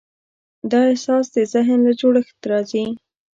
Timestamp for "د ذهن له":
1.35-1.93